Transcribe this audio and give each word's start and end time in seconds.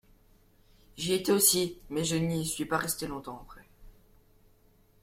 J'y 0.97 1.13
étais 1.13 1.31
aussi; 1.31 1.77
mais 1.91 2.03
je 2.03 2.15
n'y 2.15 2.43
suis 2.43 2.65
pas 2.65 2.79
resté 2.79 3.05
longtemps 3.05 3.39
après. 3.39 3.67